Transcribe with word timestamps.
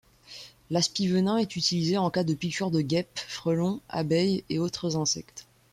L'Aspivenin 0.71 1.37
est 1.37 1.55
utilisé 1.55 1.95
en 1.99 2.09
cas 2.09 2.23
de 2.23 2.33
piqures 2.33 2.71
de 2.71 2.81
guêpes, 2.81 3.19
frelons, 3.27 3.81
abeilles 3.87 4.43
ou 4.49 4.55
autres 4.57 4.95
insectes. 4.97 5.45